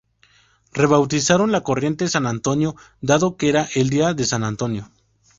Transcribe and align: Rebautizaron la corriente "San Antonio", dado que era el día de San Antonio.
Rebautizaron 0.73 1.51
la 1.51 1.61
corriente 1.61 2.07
"San 2.07 2.25
Antonio", 2.25 2.75
dado 3.01 3.37
que 3.37 3.49
era 3.49 3.67
el 3.75 3.91
día 3.91 4.15
de 4.15 4.25
San 4.25 4.43
Antonio. 4.43 4.89